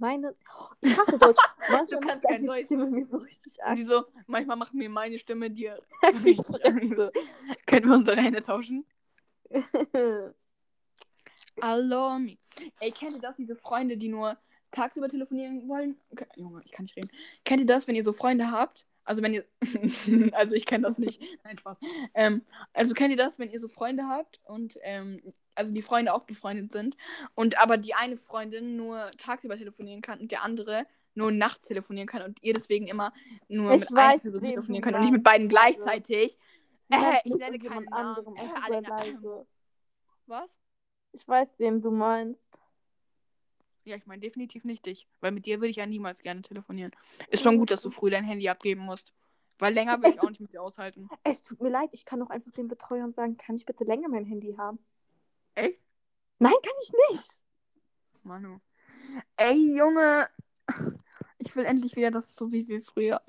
[0.00, 0.34] Meine.
[0.80, 1.38] Ich hasse Deutsch.
[1.70, 2.64] Manchmal kannst macht kein Deutsch.
[2.64, 5.78] Stimme mir so richtig die so, manchmal macht mir meine Stimme dir.
[6.02, 7.12] Fresse.
[7.66, 8.86] Können wir unsere Hände tauschen?
[11.60, 12.38] Allow me.
[12.80, 14.36] Ey, kennt ihr das, diese Freunde, die nur
[14.70, 16.00] tagsüber telefonieren wollen?
[16.16, 17.10] Ke- Junge, ich kann nicht reden.
[17.44, 18.86] Kennt ihr das, wenn ihr so Freunde habt?
[19.10, 19.44] Also wenn ihr.
[20.34, 21.20] also ich kenne das nicht.
[21.42, 21.78] Nein, Spaß.
[22.14, 22.42] Ähm,
[22.72, 25.20] also kennt ihr das, wenn ihr so Freunde habt und ähm,
[25.56, 26.96] also die Freunde auch befreundet sind
[27.34, 32.06] und aber die eine Freundin nur tagsüber telefonieren kann und der andere nur nachts telefonieren
[32.06, 33.12] kann und ihr deswegen immer
[33.48, 35.56] nur Ich mit einer weiß, Person wen telefonieren könnt und nicht mit beiden also.
[35.56, 36.38] gleichzeitig.
[36.88, 38.36] Äh, ich nenne keinen Namen.
[38.36, 39.44] Äh.
[40.26, 40.50] Was?
[41.10, 42.46] Ich weiß, wem du meinst.
[43.90, 45.08] Ja, ich meine definitiv nicht dich.
[45.20, 46.92] Weil mit dir würde ich ja niemals gerne telefonieren.
[47.28, 49.12] Ist schon gut, dass du früh dein Handy abgeben musst.
[49.58, 51.08] Weil länger will ich auch nicht mit dir aushalten.
[51.24, 54.08] Es tut mir leid, ich kann doch einfach den Betreuern sagen, kann ich bitte länger
[54.08, 54.78] mein Handy haben?
[55.56, 55.80] Echt?
[56.38, 57.36] Nein, kann ich nicht.
[58.22, 58.60] Manu.
[59.36, 60.28] Ey, Junge.
[61.38, 63.20] Ich will endlich wieder, dass es so wie wir früher.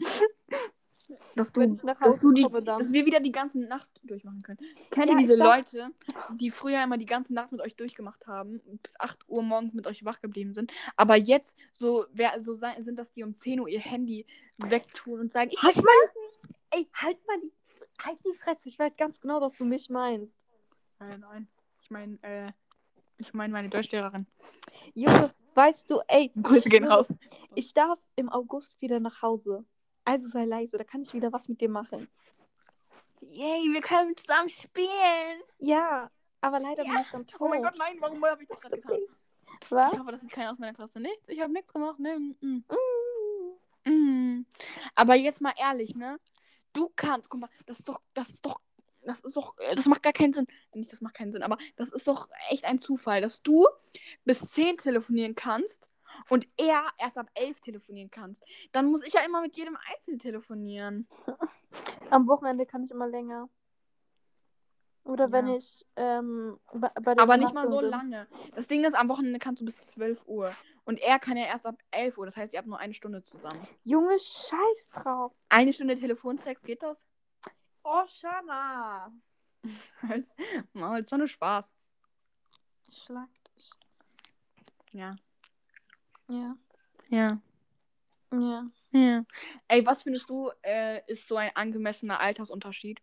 [1.35, 4.59] Dass du, dass, du die, komme, dass wir wieder die ganze Nacht durchmachen können.
[4.89, 5.89] Kennt Ja, ihr diese Leute,
[6.31, 9.73] die früher immer die ganze Nacht mit euch durchgemacht haben, und bis 8 Uhr morgens
[9.73, 13.35] mit euch wach geblieben sind, aber jetzt so, wer, so sein, sind, dass die um
[13.35, 14.25] 10 Uhr ihr Handy
[14.57, 15.83] wegtun und sagen, ich Halt mal,
[16.71, 17.51] ey, halt mal die,
[18.03, 20.33] Halt die Fresse, ich weiß ganz genau, dass du mich meinst.
[20.99, 21.47] Nein, nein.
[21.81, 22.51] Ich meine, äh,
[23.17, 24.25] ich meine meine Deutschlehrerin.
[24.95, 27.07] Junge, weißt du, ey, Grüße gehen raus.
[27.53, 29.65] Ich darf im August wieder nach Hause.
[30.03, 32.09] Also sei leise, da kann ich wieder was mit dir machen.
[33.21, 35.41] Yay, wir können zusammen spielen.
[35.59, 36.09] Ja,
[36.41, 37.39] aber leider bin ich dann tot.
[37.39, 38.97] Oh mein Gott, nein, warum habe ich das gerade getan?
[39.69, 39.93] Was?
[39.93, 40.99] Ich hoffe, das sieht keiner aus meiner Klasse.
[40.99, 41.99] Nichts, ich habe nichts gemacht.
[41.99, 42.17] Ne?
[42.41, 42.63] Mm,
[43.85, 43.89] Mm.
[43.89, 44.45] mm.
[44.95, 46.19] Aber jetzt mal ehrlich, ne?
[46.73, 48.59] Du kannst, guck mal, das ist doch, das ist doch,
[49.03, 50.47] das ist doch, äh, das macht gar keinen Sinn.
[50.73, 53.67] Nicht, das macht keinen Sinn, aber das ist doch echt ein Zufall, dass du
[54.25, 55.87] bis 10 telefonieren kannst
[56.29, 58.43] und er erst ab 11 telefonieren kannst.
[58.71, 61.07] Dann muss ich ja immer mit jedem einzeln telefonieren.
[62.09, 63.49] Am Wochenende kann ich immer länger.
[65.03, 65.55] Oder wenn Ja.
[65.57, 67.89] ich ähm, bei, bei der Aber nicht mal so bin.
[67.89, 68.27] lange.
[68.53, 70.53] Das Ding ist, am Wochenende kannst du bis 12 Uhr.
[70.85, 72.25] Und er kann ja erst ab 11 Uhr.
[72.25, 73.67] Das heißt, ihr habt nur eine Stunde zusammen.
[73.83, 75.33] Junge, scheiß drauf.
[75.49, 77.03] Eine Stunde Telefonsex, geht das?
[77.83, 79.11] Oh, Shana.
[80.73, 81.71] Maul, ist doch nur Spaß.
[82.91, 83.71] Schlag dich.
[84.91, 85.15] Ja.
[86.31, 86.55] Ja.
[87.09, 87.41] Ja.
[88.31, 88.71] Ja.
[88.91, 89.25] Ja.
[89.67, 93.01] Ey, was findest du, äh, ist so ein angemessener Altersunterschied?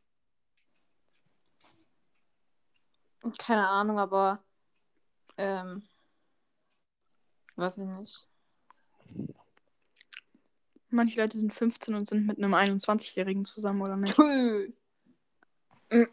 [3.38, 4.42] Keine Ahnung, aber
[5.36, 5.82] ähm,
[7.56, 8.26] weiß ich nicht.
[10.88, 14.14] Manche Leute sind 15 und sind mit einem 21-Jährigen zusammen, oder nicht?
[14.14, 14.72] Tschö.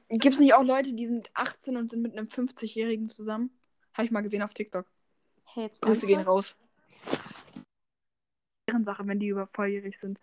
[0.09, 3.57] Gibt es nicht auch Leute, die sind 18 und sind mit einem 50-Jährigen zusammen?
[3.93, 4.85] Habe ich mal gesehen auf TikTok.
[5.45, 6.57] Hey, jetzt Grüße gehen raus.
[8.75, 10.19] Deren Sache, wenn die über volljährig sind.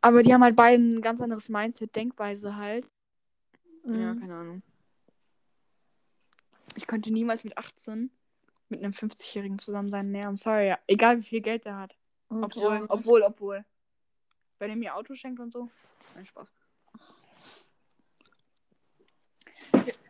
[0.00, 2.88] Aber die haben halt beide ein ganz anderes Mindset, Denkweise halt.
[3.84, 4.20] Ja, Mhm.
[4.20, 4.62] keine Ahnung.
[6.76, 8.10] Ich könnte niemals mit 18
[8.68, 10.12] mit einem 50-Jährigen zusammen sein.
[10.12, 10.68] Nee, I'm sorry.
[10.68, 10.78] Ja.
[10.86, 11.96] Egal wie viel Geld der hat.
[12.28, 13.64] Okay, Obwohl, obwohl, obwohl.
[14.60, 15.68] Wenn er mir Auto schenkt und so.
[16.14, 16.46] Nein, Spaß.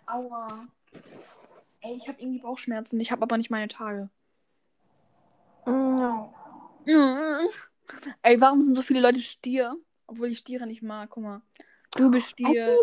[0.06, 0.66] Aua.
[1.80, 3.00] Ey, ich habe irgendwie Bauchschmerzen.
[3.00, 4.10] Ich habe aber nicht meine Tage.
[5.66, 6.34] Ja.
[8.22, 9.76] Ey, warum sind so viele Leute Stier?
[10.06, 11.10] Obwohl ich Stiere nicht mag.
[11.10, 11.42] Guck mal.
[11.92, 12.78] Du bist Stier.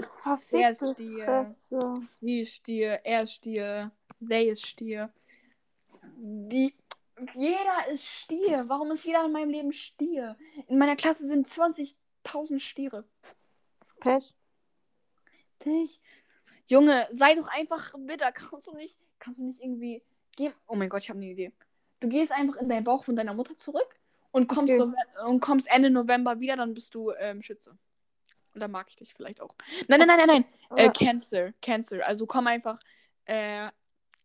[0.52, 1.26] Die Er ist Stier.
[1.26, 2.08] Fresse.
[2.22, 3.02] Sie ist Stier.
[3.04, 3.92] Er ist Stier.
[4.28, 5.12] They ist Stier.
[6.18, 6.74] Die.
[7.34, 8.66] Jeder ist Stier.
[8.68, 10.38] Warum ist jeder in meinem Leben Stier?
[10.68, 13.06] In meiner Klasse sind 20.000 Stiere.
[14.00, 14.36] Pech.
[15.64, 16.00] Dich.
[16.68, 18.32] Junge, sei doch einfach bitter.
[18.32, 20.04] Kannst du nicht, kannst du nicht irgendwie.
[20.36, 21.54] Geh, oh mein Gott, ich habe eine Idee.
[22.06, 23.88] Du gehst einfach in deinen Bauch von deiner Mutter zurück
[24.30, 24.78] und kommst, Okay.
[24.78, 27.72] Nove- und kommst Ende November wieder, dann bist du ähm, Schütze.
[28.54, 29.56] Und dann mag ich dich vielleicht auch.
[29.88, 30.46] Nein, nein, nein, nein, nein.
[30.78, 31.52] Äh, Aber- Cancer.
[31.64, 32.06] Cancer.
[32.06, 32.78] Also komm einfach
[33.26, 33.70] äh,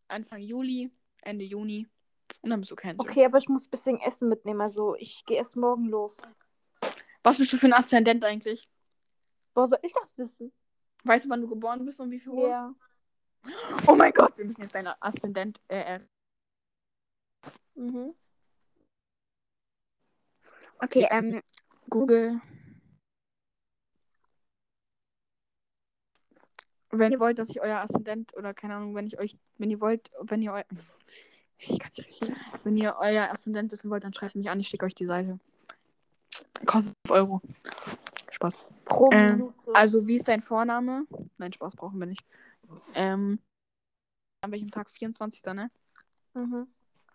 [0.09, 0.91] Anfang Juli,
[1.23, 1.89] Ende Juni.
[2.43, 3.09] Und dann bist du Cancer.
[3.09, 4.61] Okay, aber ich muss ein bisschen Essen mitnehmen.
[4.61, 6.15] Also ich gehe erst morgen los.
[7.23, 8.69] Was bist du für ein Aszendent eigentlich?
[9.55, 10.53] Woher soll ich das wissen?
[11.05, 12.47] Weißt du, wann du geboren bist und wie viel Uhr?
[12.47, 12.75] Ja.
[13.87, 15.63] Oh mein Gott, wir müssen jetzt deine Aszendent.
[15.69, 16.01] Äh, äh.
[17.75, 18.15] Mhm.
[20.79, 21.41] Okay, ähm,
[21.89, 22.41] Google.
[26.91, 29.81] Wenn ihr wollt, dass ich euer Aszendent oder keine Ahnung, wenn ich euch, wenn ihr
[29.81, 30.63] wollt, wenn ihr eu
[31.59, 32.37] ich kann nicht reden.
[32.65, 35.39] Wenn ihr euer Aszendent wissen wollt, dann schreibt mich an, ich schicke euch die Seite.
[36.67, 37.43] Kostet 5 Euro.
[38.31, 38.57] Spaß.
[38.85, 39.75] Pro Ähm, Minute.
[39.75, 41.05] Also, wie ist dein Vorname?
[41.39, 42.25] Nein, Spaß brauchen wir nicht.
[42.95, 43.39] Ähm,
[44.43, 44.91] an welchem Tag?
[44.91, 45.45] 24.
[45.55, 45.71] ne?
[46.35, 46.67] mhm.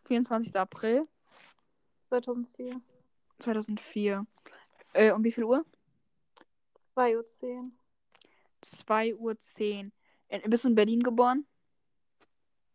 [0.05, 0.55] 24.
[0.55, 1.07] April
[2.09, 2.81] 2004.
[3.39, 4.25] 2004.
[4.93, 5.65] Äh, um wie viel Uhr?
[6.95, 7.71] 2.10 Uhr.
[8.61, 9.91] 2 Uhr 10.
[10.29, 11.45] Äh, bist du in Berlin geboren?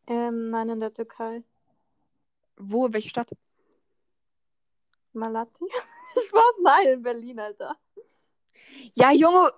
[0.07, 1.43] Ähm, nein, in der Türkei.
[2.57, 2.93] Wo?
[2.93, 3.31] Welche Stadt?
[5.13, 5.65] Malati?
[6.17, 7.77] Ich war's, nein, in Berlin, Alter.
[8.95, 9.53] Ja, Junge.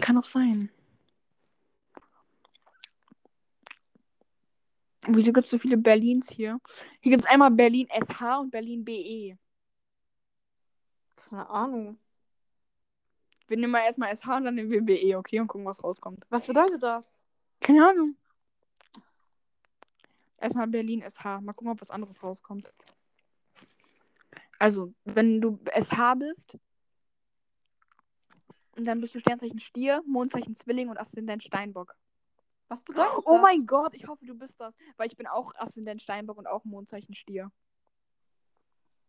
[0.00, 0.70] Kann doch sein.
[5.10, 6.60] Wieso gibt es so viele Berlins hier?
[7.00, 9.38] Hier gibt es einmal Berlin SH und Berlin BE.
[11.16, 11.98] Keine Ahnung.
[13.46, 15.40] Wir nehmen mal erstmal SH und dann nehmen wir BE, okay?
[15.40, 16.26] Und gucken, was rauskommt.
[16.28, 17.18] Was bedeutet das?
[17.60, 18.16] Keine Ahnung.
[20.36, 21.40] Erstmal Berlin SH.
[21.40, 22.70] Mal gucken, ob was anderes rauskommt.
[24.58, 26.58] Also, wenn du SH bist,
[28.76, 31.96] dann bist du Sternzeichen Stier, Mondzeichen Zwilling und Aszendent Steinbock.
[32.68, 33.42] Was bedeutet Oh das?
[33.42, 34.74] mein Gott, ich hoffe, du bist das.
[34.96, 37.50] Weil ich bin auch Aszendent Steinbock und auch Mondzeichen Stier.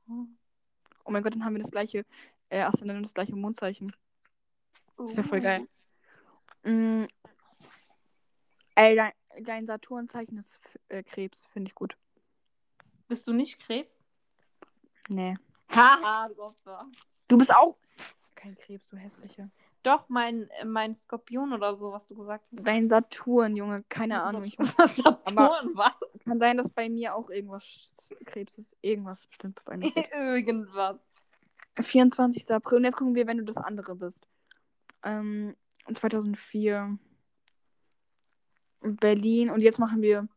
[0.08, 2.06] Oh mein Gott, dann haben wir das gleiche
[2.50, 3.92] äh, Aszendent und das gleiche Mondzeichen.
[4.98, 5.68] Das wäre voll geil.
[6.64, 7.06] Mm.
[8.76, 11.98] Ey, dein, dein Saturnzeichen ist äh, Krebs, finde ich gut.
[13.08, 14.06] Bist du nicht Krebs?
[15.10, 15.36] Nee.
[15.70, 16.88] Haha, du Opfer.
[17.28, 17.78] Du bist auch
[18.36, 19.50] kein Krebs, du hässliche.
[19.84, 22.68] Doch, mein, äh, mein Skorpion oder so, was du gesagt hast.
[22.68, 24.44] Dein Saturn, Junge, keine Ahnung.
[24.44, 25.16] Ich, Saturn,
[25.76, 25.94] was?
[26.26, 27.94] kann sein, dass bei mir auch irgendwas
[28.26, 28.76] Krebs ist.
[28.82, 29.92] Irgendwas bestimmt bei mir.
[30.14, 30.98] Irgendwas.
[31.80, 32.50] 24.
[32.52, 32.80] April.
[32.80, 34.28] Und jetzt gucken wir, wenn du das andere bist.
[35.04, 35.56] Ähm,
[35.94, 36.98] 2004.
[38.82, 39.50] Berlin.
[39.50, 40.28] Und jetzt machen wir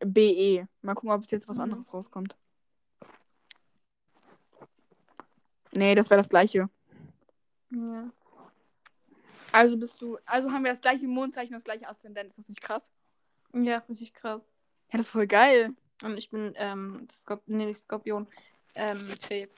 [0.00, 0.66] BE.
[0.80, 1.64] Mal gucken, ob es jetzt was Mhm.
[1.64, 2.36] anderes rauskommt.
[5.72, 6.68] Nee, das wäre das gleiche.
[7.70, 8.10] Ja.
[9.52, 10.18] Also bist du.
[10.24, 12.30] Also haben wir das gleiche Mondzeichen, das gleiche Aszendent.
[12.30, 12.90] Ist das nicht krass?
[13.52, 14.42] ja, ist richtig krass.
[14.90, 15.74] Ja, das ist voll geil.
[16.02, 18.26] Und ich bin, ähm, Skorp nee, nicht Skorpion,
[18.74, 19.56] ähm, Krebs.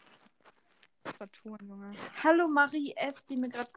[1.18, 1.92] Saturn, Junge.
[2.22, 3.70] Hallo Marie S., die mir gerade.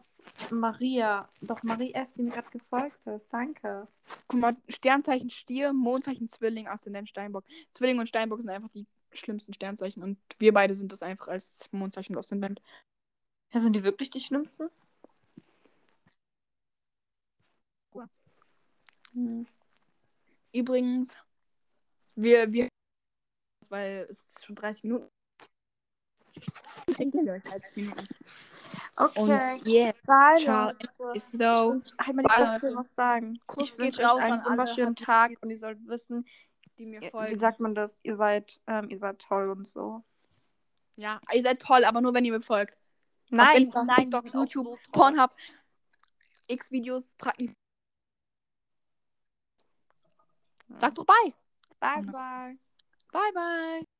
[0.51, 1.29] Maria.
[1.41, 3.27] Doch, Marie S., die mir gerade gefolgt ist.
[3.31, 3.87] Danke.
[4.27, 7.45] Guck mal, Sternzeichen Stier, Mondzeichen Zwilling, Aszendent Steinbock.
[7.73, 11.67] Zwilling und Steinbock sind einfach die schlimmsten Sternzeichen und wir beide sind das einfach als
[11.71, 12.61] Mondzeichen und Aszendent.
[13.53, 14.69] Ja, sind die wirklich die schlimmsten?
[19.17, 19.47] Hm.
[20.53, 21.17] Übrigens,
[22.15, 22.69] wir, wir,
[23.69, 25.09] weil es ist schon 30 Minuten.
[26.87, 27.13] 30
[27.75, 28.07] Minuten.
[28.95, 29.19] Okay.
[29.19, 29.93] Und yeah,
[30.37, 30.71] ciao.
[31.13, 31.79] Ist so.
[31.99, 32.75] Halt mal die Leute.
[32.75, 33.39] was sagen.
[33.47, 36.27] Kuss ich wünsche euch einen wunderschönen Tag und ihr sollt wissen,
[36.77, 37.33] Die mir folgen.
[37.33, 37.97] wie sagt man das?
[38.03, 40.03] Ihr seid, ähm, ihr seid toll und so.
[40.95, 42.77] Ja, ihr seid toll, aber nur wenn ihr mir folgt.
[43.29, 44.91] Nein, Insta, nein, TikTok, YouTube, so.
[44.91, 45.31] Pornhub,
[46.47, 47.55] X-Videos, Pracken.
[50.79, 51.33] Sag doch bye.
[51.79, 52.57] Bye, bye.
[53.13, 53.96] Bye, bye.